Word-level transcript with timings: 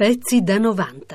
Pezzi 0.00 0.40
da 0.40 0.56
90. 0.56 1.14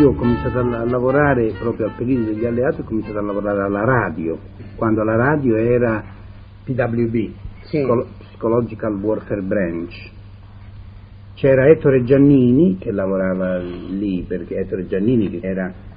Io 0.00 0.08
ho 0.08 0.14
cominciato 0.14 0.58
a 0.58 0.84
lavorare 0.84 1.52
proprio 1.60 1.86
al 1.86 1.92
periodo 1.96 2.32
degli 2.32 2.44
alleati, 2.44 2.80
ho 2.80 2.84
cominciato 2.84 3.18
a 3.18 3.22
lavorare 3.22 3.62
alla 3.62 3.84
radio, 3.84 4.36
quando 4.74 5.04
la 5.04 5.14
radio 5.14 5.54
era 5.54 6.02
PWB, 6.64 7.14
Sì. 7.14 7.78
Psycho- 7.78 8.08
Psychological 8.18 8.94
Warfare 8.96 9.42
Branch. 9.42 10.10
C'era 11.34 11.68
Ettore 11.68 12.02
Giannini 12.02 12.78
che 12.78 12.90
lavorava 12.90 13.58
lì, 13.58 14.24
perché 14.26 14.56
Ettore 14.56 14.88
Giannini 14.88 15.30
che 15.30 15.46
era 15.46 15.90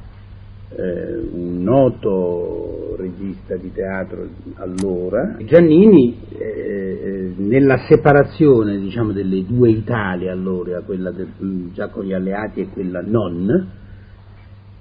eh, 0.75 1.15
un 1.31 1.63
noto 1.63 2.95
regista 2.97 3.55
di 3.55 3.71
teatro 3.71 4.27
allora. 4.55 5.37
Giannini 5.43 6.17
eh, 6.29 6.43
eh, 6.43 7.33
nella 7.37 7.77
separazione 7.87 8.77
diciamo, 8.77 9.11
delle 9.11 9.43
due 9.45 9.69
Italie 9.69 10.29
allora, 10.29 10.81
quella 10.81 11.11
del- 11.11 11.71
già 11.73 11.87
con 11.87 12.03
gli 12.03 12.13
alleati 12.13 12.61
e 12.61 12.67
quella 12.67 13.01
non, 13.01 13.69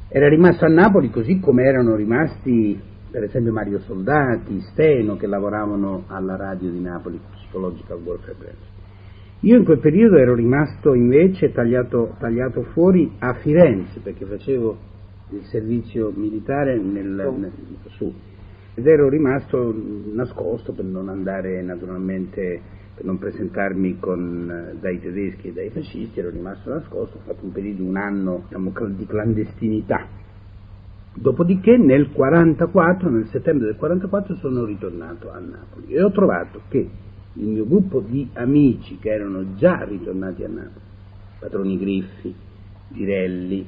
era 0.09 0.29
rimasto 0.29 0.65
a 0.65 0.69
Napoli 0.69 1.11
così 1.11 1.41
come 1.41 1.65
erano 1.65 1.95
rimasti 1.95 2.81
per 3.11 3.23
esempio 3.23 3.53
Mario 3.53 3.79
Soldati, 3.79 4.61
Steno 4.73 5.17
che 5.17 5.29
lavoravano 5.29 6.03
alla 6.09 6.35
radio 6.35 6.69
di 6.69 6.81
Napoli, 6.81 7.21
Psychological 7.37 8.01
Warfare 8.05 8.35
Branch. 8.37 8.73
Io 9.41 9.57
in 9.57 9.65
quel 9.65 9.79
periodo 9.79 10.17
ero 10.17 10.35
rimasto 10.35 10.95
invece 10.95 11.53
tagliato, 11.53 12.17
tagliato 12.19 12.63
fuori 12.73 13.13
a 13.21 13.35
Firenze 13.35 14.01
perché 14.01 14.25
facevo 14.25 14.77
il 15.37 15.45
servizio 15.47 16.13
militare 16.15 16.79
nel, 16.79 17.07
nel- 17.07 17.53
su 17.97 18.13
ed 18.77 18.87
ero 18.87 19.09
rimasto 19.09 19.73
nascosto 20.13 20.73
per 20.73 20.85
non 20.85 21.09
andare 21.09 21.63
naturalmente 21.63 22.61
per 22.95 23.05
non 23.05 23.19
presentarmi 23.19 23.99
con, 23.99 24.49
eh, 24.51 24.79
dai 24.79 25.01
tedeschi 25.01 25.49
e 25.49 25.53
dai 25.53 25.71
fascisti, 25.71 26.21
ero 26.21 26.31
rimasto 26.31 26.71
nascosto, 26.71 27.17
ho 27.19 27.21
fatto 27.25 27.45
un 27.45 27.51
periodo, 27.51 27.83
un 27.83 27.97
anno 27.97 28.45
diciamo, 28.47 28.73
di 28.91 29.07
clandestinità. 29.07 30.07
Dopodiché 31.17 31.77
nel 31.77 32.13
44, 32.13 33.11
nel 33.11 33.27
settembre 33.29 33.67
del 33.67 33.77
44 33.77 34.37
sono 34.37 34.65
ritornato 34.65 35.31
a 35.31 35.39
Napoli 35.39 35.93
e 35.93 36.03
ho 36.03 36.11
trovato 36.11 36.63
che 36.69 36.89
il 37.33 37.47
mio 37.47 37.67
gruppo 37.67 38.01
di 38.01 38.29
amici 38.35 38.99
che 38.99 39.11
erano 39.11 39.55
già 39.55 39.83
ritornati 39.83 40.45
a 40.45 40.49
Napoli, 40.49 40.85
Patroni 41.41 41.79
Griffi, 41.79 42.35
Pirelli, 42.93 43.67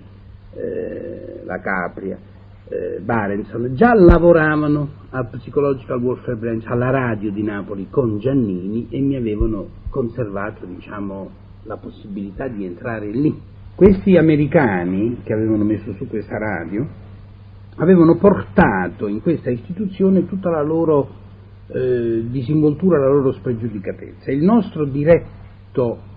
eh, 0.56 1.42
La 1.44 1.60
Capria, 1.60 2.18
eh, 2.68 3.00
Barenson, 3.00 3.74
già 3.74 3.94
lavoravano 3.94 4.88
al 5.10 5.28
Psychological 5.28 6.02
Warfare 6.02 6.36
Branch, 6.36 6.64
alla 6.66 6.90
radio 6.90 7.30
di 7.30 7.42
Napoli 7.42 7.88
con 7.90 8.18
Giannini 8.18 8.88
e 8.90 9.00
mi 9.00 9.16
avevano 9.16 9.68
conservato 9.90 10.64
diciamo, 10.64 11.30
la 11.64 11.76
possibilità 11.76 12.48
di 12.48 12.64
entrare 12.64 13.10
lì. 13.10 13.38
Questi 13.74 14.16
americani 14.16 15.18
che 15.22 15.32
avevano 15.32 15.64
messo 15.64 15.92
su 15.94 16.08
questa 16.08 16.38
radio 16.38 16.86
avevano 17.76 18.16
portato 18.16 19.06
in 19.06 19.20
questa 19.20 19.50
istituzione 19.50 20.26
tutta 20.26 20.48
la 20.48 20.62
loro 20.62 21.08
eh, 21.68 22.24
disinvoltura, 22.30 22.98
la 22.98 23.10
loro 23.10 23.32
spregiudicatezza. 23.32 24.30
Il 24.30 24.42
nostro 24.42 24.86
diretto 24.86 26.14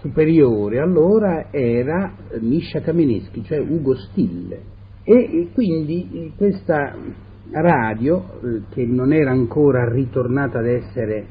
superiore 0.00 0.80
allora 0.80 1.48
era 1.50 2.12
Misha 2.40 2.80
Kameneschi, 2.80 3.44
cioè 3.44 3.58
Ugo 3.58 3.94
Stille. 3.94 4.60
E, 5.02 5.48
quindi 5.54 6.08
eh, 6.12 6.32
questa 6.36 6.94
radio, 7.52 8.40
eh, 8.42 8.62
che 8.70 8.84
non 8.84 9.12
era 9.12 9.30
ancora 9.30 9.88
ritornata 9.88 10.58
ad 10.58 10.66
essere 10.66 11.26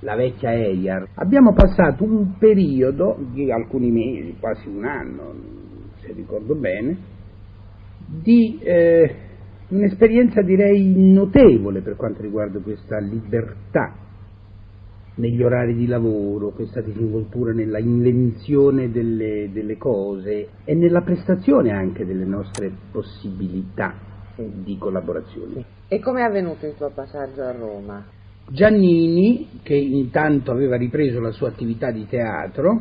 la 0.00 0.14
vecchia 0.14 0.52
EIAR, 0.52 1.08
abbiamo 1.14 1.52
passato 1.52 2.04
un 2.04 2.36
periodo 2.38 3.18
di 3.32 3.50
alcuni 3.50 3.90
mesi, 3.90 4.36
quasi 4.38 4.68
un 4.68 4.84
anno, 4.84 5.34
se 6.00 6.12
ricordo 6.12 6.54
bene, 6.54 6.96
di 8.06 8.58
eh, 8.60 9.14
un'esperienza 9.68 10.40
direi 10.42 10.94
notevole 10.96 11.80
per 11.80 11.96
quanto 11.96 12.22
riguarda 12.22 12.58
questa 12.60 12.98
libertà 12.98 14.06
negli 15.18 15.42
orari 15.42 15.74
di 15.74 15.86
lavoro, 15.86 16.50
questa 16.50 16.80
disinvoltura 16.80 17.52
nella 17.52 17.78
invenzione 17.78 18.90
delle, 18.90 19.50
delle 19.52 19.76
cose 19.76 20.48
e 20.64 20.74
nella 20.74 21.02
prestazione 21.02 21.70
anche 21.70 22.04
delle 22.04 22.24
nostre 22.24 22.72
possibilità 22.90 23.94
di 24.36 24.76
collaborazione. 24.78 25.64
E 25.88 25.98
come 25.98 26.20
è 26.20 26.24
avvenuto 26.24 26.66
il 26.66 26.74
tuo 26.76 26.90
passaggio 26.94 27.42
a 27.42 27.52
Roma? 27.52 28.04
Giannini, 28.50 29.60
che 29.62 29.74
intanto 29.74 30.52
aveva 30.52 30.76
ripreso 30.76 31.20
la 31.20 31.32
sua 31.32 31.48
attività 31.48 31.90
di 31.90 32.06
teatro, 32.06 32.80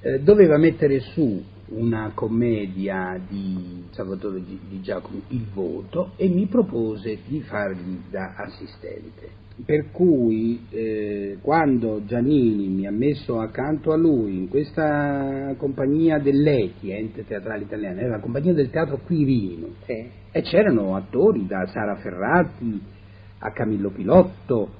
eh, 0.00 0.20
doveva 0.20 0.56
mettere 0.56 1.00
su 1.00 1.42
una 1.70 2.12
commedia 2.14 3.20
di 3.28 3.84
Salvatore 3.90 4.42
Gi- 4.44 4.60
di 4.68 4.80
Giacomo 4.80 5.20
Il 5.28 5.46
Voto 5.52 6.12
e 6.16 6.28
mi 6.28 6.46
propose 6.46 7.18
di 7.26 7.40
fargli 7.42 7.98
da 8.08 8.34
assistente. 8.36 9.47
Per 9.64 9.90
cui 9.90 10.66
eh, 10.70 11.38
quando 11.42 12.02
Giannini 12.04 12.68
mi 12.68 12.86
ha 12.86 12.92
messo 12.92 13.40
accanto 13.40 13.92
a 13.92 13.96
lui 13.96 14.36
in 14.36 14.48
questa 14.48 15.52
compagnia 15.56 16.18
dell'ETI, 16.18 16.92
ente 16.92 17.24
teatrale 17.26 17.64
italiano, 17.64 17.98
era 17.98 18.10
la 18.16 18.20
compagnia 18.20 18.52
del 18.54 18.70
teatro 18.70 18.98
Quirino, 19.04 19.66
Sì. 19.84 20.06
e 20.30 20.42
c'erano 20.42 20.94
attori 20.94 21.46
da 21.46 21.66
Sara 21.66 21.96
Ferrati 21.96 22.80
a 23.40 23.50
Camillo 23.50 23.90
Pilotto, 23.90 24.70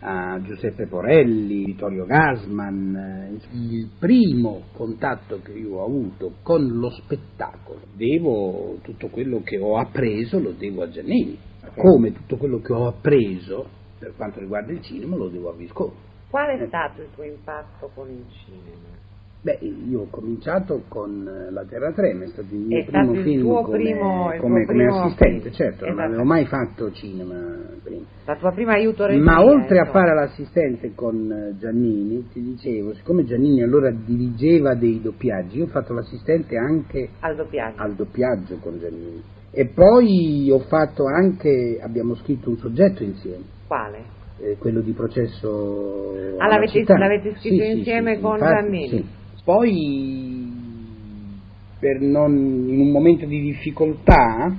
a 0.00 0.40
Giuseppe 0.42 0.86
Porelli, 0.86 1.64
Vittorio 1.64 2.04
Gasman. 2.06 2.94
eh, 2.94 3.56
Il 3.56 3.88
primo 3.98 4.62
contatto 4.72 5.40
che 5.42 5.50
io 5.52 5.78
ho 5.78 5.84
avuto 5.84 6.34
con 6.42 6.64
lo 6.78 6.90
spettacolo, 6.90 7.80
devo 7.96 8.78
tutto 8.82 9.08
quello 9.08 9.40
che 9.42 9.58
ho 9.58 9.76
appreso 9.78 10.38
lo 10.38 10.52
devo 10.56 10.82
a 10.82 10.88
Giannini, 10.88 11.36
come 11.74 12.12
tutto 12.12 12.36
quello 12.36 12.60
che 12.60 12.72
ho 12.72 12.86
appreso 12.86 13.76
per 13.98 14.14
quanto 14.16 14.40
riguarda 14.40 14.72
il 14.72 14.82
cinema 14.82 15.16
lo 15.16 15.28
devo 15.28 15.50
a 15.50 15.54
Visconti. 15.54 15.96
Qual 16.30 16.46
è 16.58 16.66
stato 16.66 17.02
il 17.02 17.08
tuo 17.14 17.24
impatto 17.24 17.90
con 17.94 18.08
il 18.10 18.24
cinema? 18.44 18.96
Beh, 19.40 19.58
io 19.88 20.00
ho 20.00 20.06
cominciato 20.10 20.82
con 20.88 21.26
eh, 21.26 21.52
La 21.52 21.64
Terra 21.64 21.92
Trema, 21.92 22.24
è 22.24 22.26
stato 22.26 22.52
il 22.52 22.58
mio 22.60 22.78
È 22.80 22.84
primo 22.84 23.12
film 23.14 23.62
come, 23.62 23.78
primo- 23.78 24.32
come- 24.40 24.64
come 24.66 24.86
assistente, 24.88 25.40
film. 25.50 25.54
certo, 25.54 25.84
non 25.84 25.92
Esatto. 25.94 26.08
avevo 26.08 26.24
mai 26.24 26.44
fatto 26.46 26.92
cinema 26.92 27.56
prima. 27.82 28.04
La 28.26 28.34
tua 28.36 28.50
prima 28.50 28.72
aiuto 28.72 29.06
regia, 29.06 29.22
Ma 29.22 29.40
oltre 29.44 29.78
a 29.78 29.84
insomma. 29.86 30.00
fare 30.00 30.14
l'assistente 30.16 30.92
con 30.94 31.30
eh, 31.30 31.56
Giannini, 31.56 32.28
ti 32.32 32.42
dicevo, 32.42 32.92
siccome 32.94 33.24
Giannini 33.24 33.62
allora 33.62 33.90
dirigeva 33.92 34.74
dei 34.74 35.00
doppiaggi, 35.00 35.58
io 35.58 35.64
ho 35.64 35.68
fatto 35.68 35.92
l'assistente 35.92 36.56
anche 36.56 37.08
al 37.20 37.36
doppiaggio. 37.36 37.80
al 37.80 37.94
doppiaggio 37.94 38.56
con 38.56 38.78
Giannini. 38.80 39.22
E 39.52 39.66
poi 39.66 40.50
ho 40.50 40.58
fatto 40.58 41.04
anche, 41.06 41.78
abbiamo 41.80 42.16
scritto 42.16 42.50
un 42.50 42.58
soggetto 42.58 43.04
insieme, 43.04 43.44
Quale? 43.68 44.16
eh, 44.40 44.56
quello 44.58 44.80
di 44.80 44.92
processo. 44.92 46.14
Ah, 46.38 46.44
alla 46.44 46.54
l'avete- 46.54 46.78
città. 46.78 46.96
l'avete 46.96 47.34
scritto 47.36 47.62
Sì, 47.64 47.70
insieme 47.78 48.14
sì, 48.16 48.20
con 48.22 48.38
Giannini? 48.38 48.88
sì. 48.88 49.04
Poi, 49.44 51.40
per 51.78 52.00
non, 52.00 52.32
in 52.68 52.80
un 52.80 52.90
momento 52.90 53.26
di 53.26 53.40
difficoltà, 53.40 54.56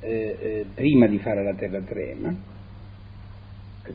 eh, 0.00 0.36
eh, 0.40 0.64
prima 0.74 1.06
di 1.06 1.18
fare 1.18 1.44
la 1.44 1.54
terra 1.54 1.80
trema, 1.82 2.34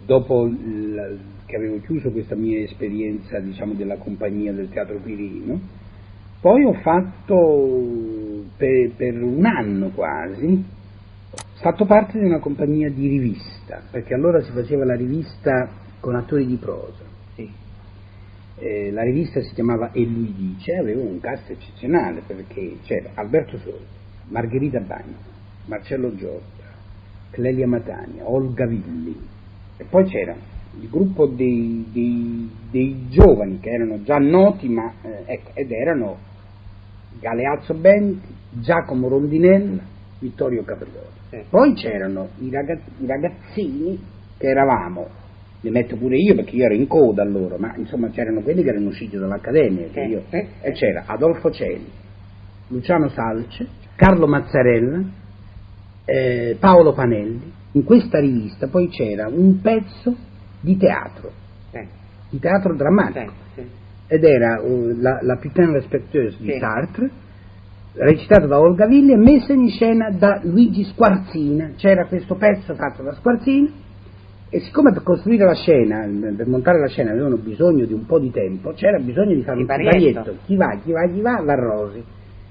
dopo 0.05 0.45
il- 0.45 1.19
che 1.45 1.55
avevo 1.55 1.79
chiuso 1.81 2.11
questa 2.11 2.35
mia 2.35 2.61
esperienza 2.63 3.39
diciamo, 3.39 3.73
della 3.73 3.97
compagnia 3.97 4.53
del 4.53 4.69
teatro 4.69 4.99
Quirino, 4.99 5.59
poi 6.41 6.63
ho 6.63 6.73
fatto 6.73 8.45
per, 8.55 8.91
per 8.95 9.21
un 9.21 9.45
anno 9.45 9.89
quasi, 9.89 10.63
fatto 11.65 11.85
parte 11.85 12.19
di 12.19 12.25
una 12.25 12.38
compagnia 12.38 12.91
di 12.91 13.07
rivista, 13.07 13.81
perché 13.89 14.13
allora 14.13 14.39
si 14.44 14.51
faceva 14.51 14.85
la 14.85 14.94
rivista 14.94 15.67
con 16.00 16.15
attori 16.15 16.45
di 16.45 16.57
prosa. 16.57 17.13
Eh, 18.57 18.91
la 18.91 19.01
rivista 19.01 19.41
si 19.41 19.53
chiamava 19.53 19.91
E 19.91 20.06
lui 20.06 20.31
dice, 20.33 20.75
aveva 20.75 21.01
un 21.01 21.19
cast 21.19 21.50
eccezionale 21.50 22.21
perché 22.25 22.77
c'era 22.83 23.09
Alberto 23.15 23.57
Sordi, 23.57 23.83
Margherita 24.29 24.79
Bagno, 24.79 25.15
Marcello 25.65 26.15
Giorda, 26.15 26.63
Clelia 27.31 27.68
Matania, 27.68 28.29
Olga 28.29 28.65
Villi 28.68 29.19
e 29.75 29.83
poi 29.85 30.06
c'era 30.06 30.35
il 30.79 30.88
gruppo 30.88 31.25
dei, 31.25 31.85
dei- 31.91 32.50
dei 32.69 33.07
giovani 33.09 33.59
che 33.59 33.71
erano 33.71 34.03
già 34.03 34.19
noti 34.19 34.69
ma, 34.69 34.94
eh, 35.01 35.23
ecco, 35.25 35.50
ed 35.56 35.71
erano 35.71 36.18
Galeazzo 37.19 37.73
Benti, 37.73 38.33
Giacomo 38.51 39.09
Rondinella, 39.09 39.94
Vittorio 40.19 40.63
Capelloni. 40.63 41.13
Sì. 41.29 41.44
Poi 41.50 41.73
c'erano 41.73 42.29
i, 42.39 42.50
ragaz- 42.50 42.88
i 43.00 43.06
ragazzini 43.06 44.00
che 44.38 44.47
eravamo, 44.47 45.07
li 45.62 45.69
metto 45.69 45.95
pure 45.97 46.17
io 46.17 46.35
perché 46.35 46.56
io 46.56 46.65
ero 46.65 46.73
in 46.73 46.88
coda 46.88 47.21
allora, 47.21 47.57
ma 47.57 47.73
insomma 47.75 48.09
c'erano 48.09 48.41
quelli 48.41 48.63
che 48.63 48.69
erano 48.69 48.88
usciti 48.88 49.17
dall'accademia, 49.17 49.88
Sì, 49.91 50.00
io- 50.00 50.23
sì, 50.29 50.45
e 50.62 50.71
c'era 50.71 51.03
Adolfo 51.06 51.51
Celi, 51.51 51.89
Luciano 52.67 53.09
Salce, 53.09 53.67
Carlo 53.95 54.27
Mazzarella, 54.27 55.03
eh, 56.06 56.57
Paolo 56.59 56.94
Panelli. 56.94 57.51
In 57.71 57.83
questa 57.83 58.19
rivista 58.19 58.68
poi 58.68 58.88
c'era 58.89 59.27
un 59.27 59.59
pezzo 59.61 60.15
di 60.61 60.77
teatro, 60.77 61.31
Sì. 61.71 61.85
di 62.29 62.39
teatro 62.39 62.73
drammatico, 62.75 63.33
ed 64.07 64.23
era 64.23 64.61
uh, 64.61 64.95
la, 65.00 65.19
la 65.21 65.35
Putain 65.38 65.71
Respectueuse 65.73 66.38
di. 66.39 66.57
Sartre, 66.59 67.09
recitato 67.97 68.47
da 68.47 68.59
Olga 68.59 68.86
Villi 68.86 69.13
e 69.13 69.18
messa 69.18 69.53
in 69.53 69.69
scena 69.69 70.09
da 70.12 70.39
Luigi 70.44 70.83
Squarzina. 70.83 71.71
C'era 71.77 72.06
questo 72.06 72.36
pezzo 72.36 72.74
fatto 72.75 73.03
da 73.03 73.13
Squarzina 73.13 73.69
e 74.50 74.59
siccome 74.59 74.92
per 74.92 75.03
costruire 75.03 75.45
la 75.45 75.56
scena, 75.56 76.07
per 76.36 76.47
montare 76.47 76.80
la 76.80 76.88
scena 76.88 77.12
avevano 77.12 77.38
bisogno 77.38 77.86
di 77.86 77.94
un 77.94 78.06
po' 78.06 78.19
di 78.19 78.31
tempo, 78.31 78.74
c'era 78.74 79.00
bisogno 79.00 79.33
di 79.33 79.42
fare 79.42 79.59
un 79.59 79.65
varietto. 79.65 80.38
Chi 80.45 80.56
va, 80.56 80.77
chi 80.83 80.92
va, 80.92 81.07
chi 81.07 81.21
va, 81.21 81.42
va 81.44 81.56
Rosi. 81.56 82.03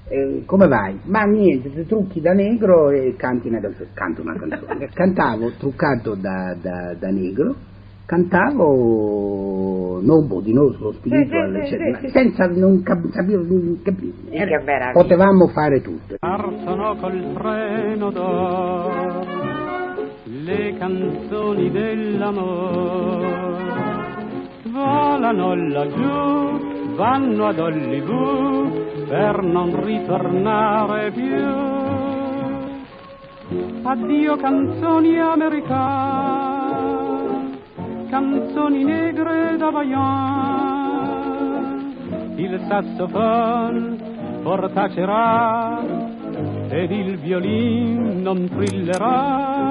Eh, 0.07 0.43
come 0.45 0.67
vai? 0.67 0.99
Ma 1.05 1.23
niente, 1.23 1.71
ti 1.73 1.85
trucchi 1.87 2.21
da 2.21 2.33
negro 2.33 2.91
e 2.91 3.15
canti 3.17 3.47
una 3.47 3.59
canzone. 3.59 3.89
Canto 3.93 4.21
una 4.21 4.35
canzone. 4.35 4.89
Cantavo 4.93 5.51
truccato 5.57 6.13
da, 6.15 6.55
da- 6.61 6.93
da 6.93 7.09
negro, 7.09 7.55
cantavo 8.05 9.99
Nobody 10.01 10.53
lo 10.53 10.71
spiritual, 10.93 11.53
Sì, 11.53 11.61
sì, 11.61 11.67
sì, 11.67 11.73
eccetera, 11.75 11.97
sì, 11.99 12.05
sì. 12.05 12.11
senza 12.11 12.45
non 12.47 12.83
cap- 12.83 13.09
sapevo, 13.09 13.43
non 13.43 13.79
capi- 13.83 14.13
che 14.29 14.35
era- 14.35 14.61
meraviglia. 14.63 14.91
potevamo 15.01 15.47
fare 15.47 15.81
tutto. 15.81 16.15
Partono 16.19 16.95
col 16.97 17.33
treno 17.33 18.11
d'oro 18.11 19.25
le 20.25 20.75
canzoni 20.77 21.71
dell'amore, 21.71 23.27
volano 24.71 25.55
laggiù, 25.55 26.95
vanno 26.95 27.45
ad 27.47 27.59
Hollywood 27.59 29.07
per 29.07 29.41
non 29.43 29.83
ritornare 29.83 31.11
più. 31.11 31.43
Addio 33.83 34.35
canzoni 34.37 35.19
americane, 35.19 36.44
canzoni 38.09 38.83
negre 38.83 39.55
da 39.57 39.71
Bayonne, 39.71 41.13
il 42.35 42.59
saxophone 42.67 43.97
portacerà 44.43 45.79
ed 46.69 46.91
il 46.91 47.17
violin 47.17 48.21
non 48.21 48.47
trillerà. 48.49 49.63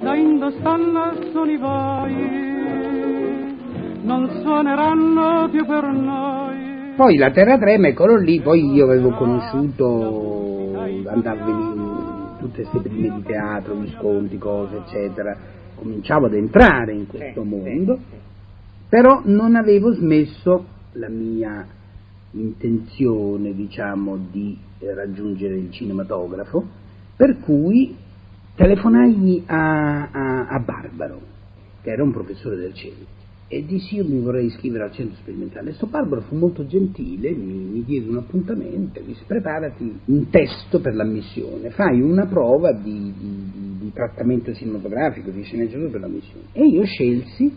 Da 0.00 0.14
Indostan 0.14 1.18
sono 1.32 1.50
i 1.50 1.56
voi, 1.56 2.14
non 4.02 4.30
suoneranno 4.42 5.48
più 5.50 5.66
per 5.66 5.84
noi. 5.84 6.94
Poi 6.96 7.16
la 7.16 7.30
terra 7.30 7.58
trema, 7.58 7.88
eccolo 7.88 8.16
lì, 8.16 8.40
poi 8.40 8.72
io 8.72 8.84
avevo 8.84 9.10
conosciuto, 9.10 10.74
andavo 11.06 12.36
tutte 12.38 12.62
queste 12.62 12.88
prime 12.88 13.14
di 13.16 13.22
teatro, 13.22 13.74
Visconti, 13.74 14.38
cose, 14.38 14.76
eccetera, 14.76 15.36
cominciavo 15.78 16.26
ad 16.26 16.34
entrare 16.34 16.92
in 16.92 17.06
questo 17.06 17.42
Sì, 17.42 17.48
sì, 17.48 17.54
mondo, 17.54 17.98
sì. 18.10 18.16
però 18.88 19.22
non 19.24 19.54
avevo 19.56 19.92
smesso 19.92 20.66
la 20.92 21.08
mia 21.08 21.66
intenzione, 22.32 23.54
diciamo, 23.54 24.18
di 24.30 24.56
raggiungere 24.80 25.56
il 25.56 25.70
cinematografo, 25.72 26.64
per 27.16 27.38
cui 27.40 27.96
telefonai 28.54 29.44
a, 29.46 30.08
a- 30.10 30.46
a 30.48 30.58
Barbaro, 30.58 31.20
che 31.82 31.90
era 31.90 32.02
un 32.02 32.12
professore 32.12 32.56
del 32.56 32.74
CELI, 32.74 33.06
e 33.50 33.64
dissi 33.64 33.96
io 33.96 34.04
mi 34.04 34.20
vorrei 34.20 34.46
iscrivere 34.46 34.84
al 34.84 34.92
centro 34.92 35.16
sperimentale. 35.16 35.72
Sto 35.72 35.86
Barbaro 35.86 36.20
fu 36.22 36.36
molto 36.36 36.66
gentile, 36.66 37.30
mi, 37.32 37.54
mi 37.54 37.82
diede 37.82 38.08
un 38.08 38.18
appuntamento, 38.18 39.00
disse 39.00 39.24
preparati 39.26 40.00
un 40.04 40.28
testo 40.28 40.80
per 40.80 40.94
l'ammissione, 40.94 41.70
fai 41.70 42.00
una 42.02 42.26
prova 42.26 42.72
di, 42.72 43.12
di- 43.18 43.50
di- 43.78 43.92
trattamento 43.92 44.52
cinematografico, 44.52 45.30
di 45.30 45.42
sceneggiatura 45.42 45.88
per 45.90 46.00
l'ammissione. 46.00 46.44
E 46.52 46.66
io 46.66 46.84
scelsi 46.84 47.56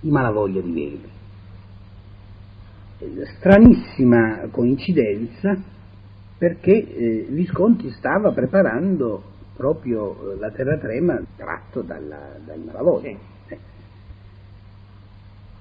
i 0.00 0.08
Malavoglia 0.10 0.62
di 0.62 0.72
Verga. 0.72 1.12
Eh, 2.98 3.26
Stranissima 3.36 4.48
coincidenza 4.50 5.62
perché 6.38 6.72
eh, 6.72 7.26
Visconti 7.28 7.90
stava 7.90 8.32
preparando 8.32 9.22
proprio 9.54 10.32
eh, 10.32 10.38
la 10.38 10.50
terra 10.50 10.78
trema 10.78 11.20
tratto 11.36 11.82
dalla, 11.82 12.36
dal 12.44 12.60
Malavoglia. 12.64 13.10
Sì. 13.46 13.52
Eh. 13.54 13.58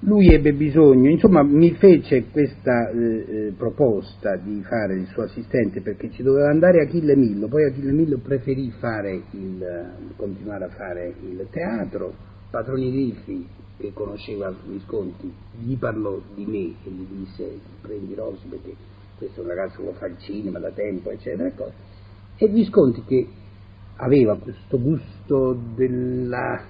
Lui 0.05 0.27
ebbe 0.33 0.51
bisogno, 0.51 1.09
insomma 1.09 1.43
mi 1.43 1.71
fece 1.75 2.25
questa 2.29 2.89
eh, 2.89 2.97
eh, 2.97 3.53
proposta 3.57 4.35
di 4.35 4.61
fare 4.63 4.95
il 4.95 5.07
suo 5.07 5.23
assistente 5.23 5.81
perché 5.81 6.11
ci 6.11 6.23
doveva 6.23 6.49
andare 6.49 6.81
Achille 6.81 7.15
Millo, 7.15 7.47
poi 7.47 7.63
Achille 7.63 7.93
Millo 7.93 8.17
preferì 8.17 8.65
il, 8.65 9.63
eh, 9.63 10.13
continuare 10.17 10.65
a 10.65 10.69
fare 10.69 11.13
il 11.21 11.47
teatro, 11.49 12.13
Patroni 12.49 12.89
Riffi 12.89 13.47
che 13.77 13.91
conosceva 13.93 14.53
Visconti 14.67 15.31
gli 15.59 15.77
parlò 15.77 16.19
di 16.35 16.45
me 16.45 16.75
e 16.83 16.89
gli 16.91 17.05
disse 17.09 17.59
prendi 17.81 18.13
Rossi 18.13 18.45
perché 18.47 18.75
questo 19.17 19.39
è 19.39 19.43
un 19.43 19.49
ragazzo 19.49 19.77
che 19.77 19.85
lo 19.85 19.93
fa 19.93 20.07
il 20.07 20.17
cinema 20.19 20.59
da 20.59 20.69
tempo 20.71 21.09
eccetera 21.11 21.51
e 22.35 22.47
Visconti 22.47 23.03
che 23.07 23.27
aveva 23.95 24.37
questo 24.37 24.79
gusto 24.79 25.57
della 25.75 26.61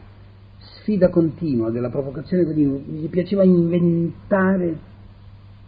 sfida 0.79 1.09
continua, 1.09 1.69
della 1.69 1.89
provocazione 1.89 2.43
continua, 2.43 2.77
gli 2.77 3.07
piaceva 3.09 3.43
inventare 3.43 4.77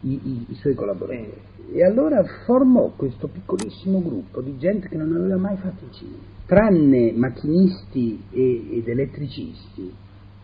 i, 0.01 0.19
i- 0.23 0.45
i 0.49 0.55
suoi 0.55 0.73
collaboratori. 0.75 1.33
E 1.71 1.83
allora 1.83 2.23
formò 2.45 2.91
questo 2.95 3.27
piccolissimo 3.27 4.01
gruppo 4.01 4.41
di 4.41 4.57
gente 4.57 4.87
che 4.87 4.97
non 4.97 5.13
aveva 5.15 5.37
mai 5.37 5.57
fatto 5.57 5.83
il 5.85 5.91
cinema, 5.91 6.23
tranne 6.45 7.11
macchinisti 7.13 8.23
e- 8.31 8.77
ed 8.77 8.87
elettricisti 8.87 9.93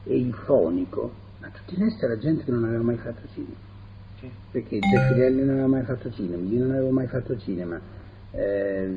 e 0.06 0.18
il 0.18 0.34
fonico, 0.34 1.12
ma 1.40 1.50
tutto 1.50 1.74
il 1.74 1.80
resto 1.86 2.06
era 2.06 2.18
gente 2.18 2.44
che 2.44 2.52
non 2.52 2.64
aveva 2.66 2.82
mai 2.84 2.98
fatto 2.98 3.22
cinema. 3.34 3.56
Sì. 4.20 4.30
Perché 4.52 4.80
Zeffirelli 4.82 5.40
non 5.42 5.50
aveva 5.52 5.68
mai 5.68 5.84
fatto 5.84 6.12
cinema, 6.12 6.44
io 6.44 6.60
non 6.60 6.72
avevo 6.72 6.90
mai 6.90 7.08
fatto 7.08 7.38
cinema, 7.38 7.80
eh, 8.32 8.90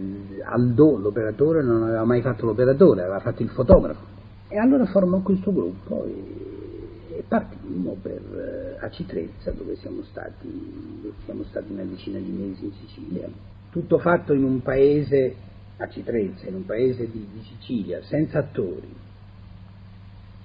Aldo, 0.44 0.96
l'operatore, 0.96 1.62
non 1.62 1.82
aveva 1.82 2.04
mai 2.04 2.22
fatto 2.22 2.46
l'operatore, 2.46 3.02
aveva 3.02 3.20
fatto 3.20 3.42
il 3.42 3.48
fotografo. 3.50 4.12
E 4.54 4.58
allora 4.58 4.86
formò 4.86 5.18
questo 5.18 5.52
gruppo 5.52 6.04
e, 6.04 7.16
e 7.16 7.24
partimmo 7.26 7.96
per 8.00 8.76
eh, 8.78 8.84
Acitrezza, 8.84 9.50
dove 9.50 9.74
siamo 9.74 10.04
stati, 10.04 11.12
siamo 11.24 11.42
stati 11.48 11.72
una 11.72 11.82
decina 11.82 12.20
di 12.20 12.30
mesi 12.30 12.66
in 12.66 12.72
Sicilia. 12.74 13.28
Tutto 13.70 13.98
fatto 13.98 14.32
in 14.32 14.44
un 14.44 14.62
paese, 14.62 15.34
Acitrezza, 15.78 16.46
in 16.46 16.54
un 16.54 16.66
paese 16.66 17.10
di, 17.10 17.26
di 17.32 17.42
Sicilia, 17.42 18.00
senza 18.04 18.38
attori, 18.38 18.94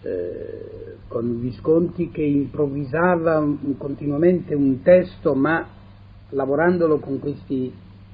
eh, 0.01 0.95
con 1.07 1.39
Visconti 1.39 2.09
che 2.09 2.23
improvvisava 2.23 3.45
continuamente 3.77 4.55
un 4.55 4.81
testo 4.81 5.35
ma 5.35 5.67
lavorandolo 6.29 6.97
con 6.97 7.19
questi, 7.19 7.71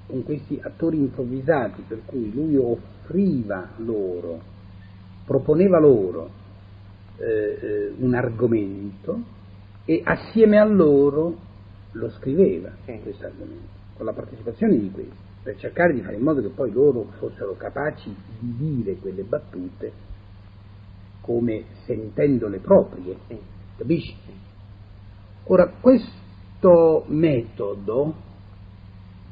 con 0.08 0.26
questi 0.26 0.60
attori 0.62 0.98
improvvisati, 0.98 1.84
per 1.88 2.02
cui 2.06 2.34
lui 2.34 2.58
offriva 2.58 3.70
loro, 3.78 4.54
proponeva 5.26 5.80
loro 5.80 6.30
eh, 7.18 7.26
eh, 7.62 7.94
un 7.98 8.14
argomento 8.14 9.20
e 9.86 10.02
assieme 10.04 10.58
a 10.60 10.66
loro 10.66 11.38
lo 11.92 12.10
scriveva 12.10 12.72
Sì. 12.86 13.00
questo 13.02 13.26
argomento, 13.26 13.68
con 13.96 14.06
la 14.06 14.14
partecipazione 14.14 14.78
di 14.78 14.92
questi, 14.92 15.14
per 15.44 15.58
cercare 15.58 15.94
di 15.94 16.02
fare 16.02 16.16
in 16.16 16.24
modo 16.24 16.42
che 16.42 16.50
poi 16.50 16.72
loro 16.72 17.04
fossero 17.20 17.56
capaci 17.56 18.14
di 18.40 18.56
dire 18.58 18.98
quelle 18.98 19.24
battute 19.24 19.92
come 21.22 21.66
sentendole 21.86 22.60
proprie, 22.60 23.16
Sì. 23.28 23.40
capisci? 23.78 24.16
Ora, 25.46 25.72
questo 25.80 27.06
metodo, 27.08 28.14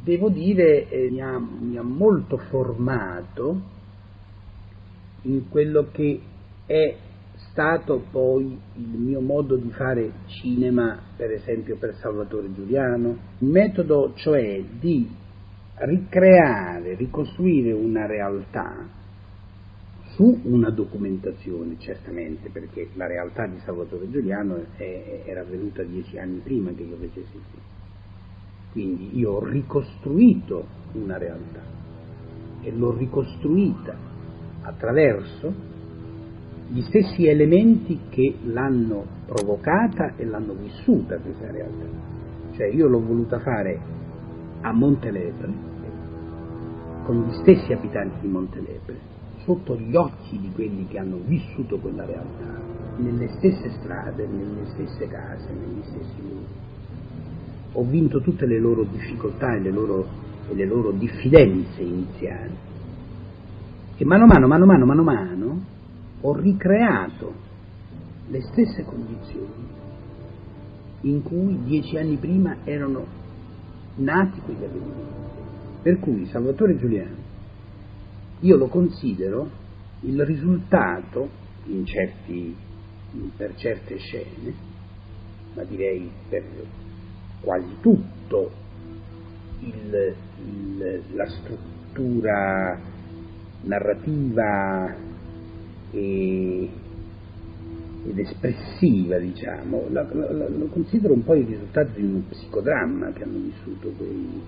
devo 0.04 0.30
dire, 0.30 0.88
eh, 0.90 1.10
mi, 1.10 1.22
ha, 1.22 1.40
mi 1.40 1.78
ha 1.78 1.84
molto 1.84 2.38
formato 2.38 3.72
in 5.24 5.48
quello 5.50 5.89
che 5.92 6.22
è 6.65 6.96
stato 7.51 8.06
poi 8.10 8.58
il 8.75 8.98
mio 8.98 9.22
modo 9.22 9.56
di 9.58 9.70
fare 9.72 10.12
cinema, 10.25 11.00
per 11.15 11.32
esempio 11.32 11.77
per 11.77 11.96
Salvatore 11.96 12.51
Giuliano, 12.53 13.18
un 13.39 13.50
metodo 13.50 14.13
cioè 14.15 14.62
di 14.80 15.08
ricreare, 15.75 16.96
ricostruire 16.96 17.72
una 17.72 18.06
realtà 18.06 19.01
su 20.15 20.42
una 20.44 20.70
documentazione, 20.70 21.80
certamente, 21.80 22.50
perché 22.50 22.89
la 22.94 23.08
realtà 23.08 23.48
di 23.48 23.60
Salvatore 23.60 24.10
Giuliano 24.10 24.65
è- 24.75 25.24
era 25.25 25.42
avvenuta 25.42 25.82
dieci 25.84 26.18
anni 26.18 26.39
prima 26.39 26.72
che 26.74 26.84
io 26.84 26.98
facessi 26.98 27.36
il 27.36 27.44
film. 27.50 27.63
Quindi 28.70 29.18
io 29.18 29.32
ho 29.32 29.44
ricostruito 29.44 30.68
una 30.94 31.18
realtà 31.18 31.63
e 32.62 32.72
l'ho 32.72 32.96
ricostruita 32.96 34.12
attraverso 34.63 35.53
gli 36.70 36.82
stessi 36.82 37.27
elementi 37.27 38.00
che 38.10 38.36
l'hanno 38.46 39.05
provocata 39.25 40.15
e 40.15 40.25
l'hanno 40.25 40.53
vissuta 40.53 41.17
questa 41.17 41.51
realtà. 41.51 41.86
Cioè 42.53 42.67
io 42.67 42.88
l'ho 42.88 43.03
voluta 43.03 43.39
fare 43.39 43.79
a 44.62 44.72
Montelepre, 44.72 45.72
con 47.03 47.24
gli 47.24 47.34
stessi 47.41 47.74
abitanti 47.74 48.22
di 48.22 48.27
Montelepre, 48.27 48.98
sotto 49.43 49.75
gli 49.75 49.96
occhi 49.96 50.39
di 50.39 50.51
quelli 50.53 50.88
che 50.88 50.98
hanno 50.98 51.20
vissuto 51.25 51.77
quella 51.77 52.05
realtà, 52.05 52.62
nelle 52.98 53.27
stesse 53.38 53.72
strade, 53.79 54.25
nelle 54.25 54.65
stesse 54.72 55.08
case, 55.08 55.50
negli 55.51 55.84
stessi 55.84 56.22
luoghi. 56.22 56.62
Ho 57.74 57.84
vinto 57.84 58.22
tutte 58.22 58.46
le 58.46 58.60
loro 58.60 58.84
difficoltà 58.84 59.53
e 59.55 59.60
le 59.60 59.72
loro, 59.72 60.08
e 60.50 60.55
le 60.55 60.65
loro 60.65 60.91
diffidenze 60.91 61.82
iniziali. 61.82 62.72
E 63.96 64.06
mano 64.06 64.24
a 64.24 64.28
mano, 64.28 64.48
mano 64.48 64.64
a 64.64 64.68
mano, 64.68 64.86
mano 64.86 65.02
a 65.02 65.04
mano, 65.04 65.66
ho 66.22 66.34
ricreato 66.34 67.34
le 68.28 68.42
stesse 68.42 68.84
condizioni 68.84 69.82
in 71.02 71.22
cui 71.22 71.62
dieci 71.64 71.98
anni 71.98 72.16
prima 72.16 72.58
erano 72.64 73.06
nati 73.98 74.40
quegli 74.40 74.64
avvenimenti. 74.64 75.22
Per 75.84 76.00
cui 76.00 76.26
Salvatore 76.28 76.78
Giuliano 76.78 77.32
io 78.40 78.58
lo 78.58 78.68
considero 78.68 79.50
il 80.02 80.26
risultato 80.26 81.42
certi, 81.86 82.56
per 83.38 83.56
certe 83.56 83.98
scene, 83.98 84.54
ma 85.54 85.64
direi 85.64 86.10
per 86.28 86.44
quasi 87.42 87.76
tutto 87.80 88.52
il, 89.60 90.16
il, 90.46 91.02
la 91.14 91.28
struttura 91.28 92.92
narrativa 93.63 94.96
e, 95.91 96.70
ed 98.05 98.20
espressiva, 98.20 99.17
diciamo, 99.17 99.86
la, 99.91 100.05
la, 100.12 100.50
lo 100.50 100.65
considero 100.67 101.13
un 101.13 101.24
po' 101.24 101.36
il 101.36 101.46
risultato 101.46 101.91
di 101.96 102.03
un 102.03 102.27
psicodramma 102.27 103.12
che 103.12 103.24
hanno 103.24 103.39
vissuto 103.39 103.89
quei, 103.98 104.41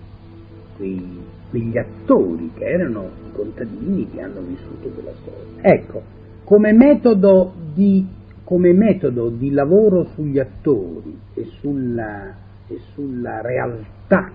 quei, 0.75 1.19
quegli 1.50 1.77
attori 1.77 2.51
che 2.55 2.65
erano 2.65 3.10
i 3.27 3.31
contadini 3.31 4.10
che 4.10 4.22
hanno 4.22 4.41
vissuto 4.41 4.89
quella 4.89 5.13
storia. 5.22 5.62
Ecco, 5.62 6.01
come 6.43 6.74
metodo 6.74 7.53
di, 7.74 8.05
come 8.43 8.74
metodo 8.74 9.29
di 9.29 9.51
lavoro 9.51 10.05
sugli 10.13 10.39
attori 10.39 11.17
e 11.34 11.45
sulla, 11.60 12.36
e 12.67 12.79
sulla 12.93 13.41
realtà, 13.41 14.31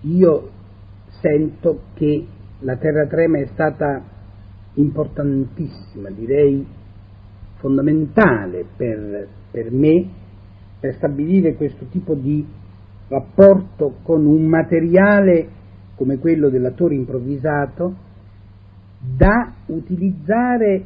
io 0.00 0.50
sento 1.20 1.80
che 1.94 2.26
la 2.60 2.76
Terra 2.76 3.06
Trema 3.06 3.38
è 3.38 3.46
stata 3.52 4.02
importantissima, 4.74 6.10
direi 6.10 6.66
fondamentale 7.56 8.64
per, 8.76 9.28
per 9.50 9.70
me, 9.70 10.08
per 10.78 10.94
stabilire 10.94 11.54
questo 11.54 11.86
tipo 11.86 12.14
di 12.14 12.46
rapporto 13.08 13.96
con 14.02 14.26
un 14.26 14.46
materiale 14.46 15.48
come 15.96 16.18
quello 16.18 16.48
dell'attore 16.48 16.94
improvvisato 16.94 17.94
da 18.98 19.54
utilizzare 19.66 20.84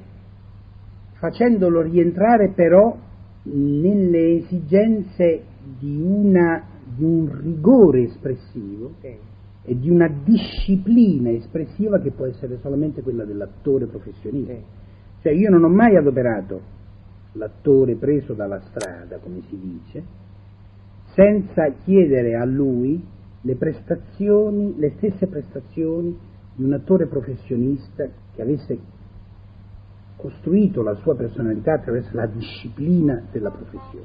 facendolo 1.14 1.82
rientrare 1.82 2.52
però 2.54 2.96
nelle 3.42 4.36
esigenze 4.36 5.42
di, 5.78 6.00
una, 6.00 6.62
di 6.84 7.04
un 7.04 7.40
rigore 7.40 8.02
espressivo 8.02 8.92
okay. 8.98 9.18
E 9.62 9.78
di 9.78 9.90
una 9.90 10.08
disciplina 10.08 11.30
espressiva 11.30 12.00
che 12.00 12.10
può 12.10 12.26
essere 12.26 12.58
solamente 12.60 13.02
quella 13.02 13.24
dell'attore 13.24 13.86
professionista. 13.86 14.52
Okay. 14.52 14.64
Cioè 15.22 15.32
io 15.32 15.50
non 15.50 15.64
ho 15.64 15.68
mai 15.68 15.96
adoperato 15.96 16.78
l'attore 17.32 17.94
preso 17.96 18.32
dalla 18.32 18.60
strada, 18.60 19.18
come 19.18 19.42
si 19.48 19.58
dice, 19.58 20.02
senza 21.14 21.70
chiedere 21.84 22.34
a 22.36 22.44
lui 22.44 23.04
le 23.42 23.54
prestazioni, 23.56 24.74
le 24.76 24.92
stesse 24.96 25.26
prestazioni 25.26 26.16
di 26.54 26.64
un 26.64 26.72
attore 26.72 27.06
professionista 27.06 28.08
che 28.34 28.42
avesse 28.42 28.78
costruito 30.16 30.82
la 30.82 30.94
sua 30.96 31.14
personalità 31.16 31.74
attraverso 31.74 32.10
la 32.14 32.26
disciplina 32.26 33.22
della 33.30 33.50
professione. 33.50 34.04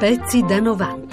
Pezzi 0.00 0.44
da 0.48 0.60
90 0.60 1.07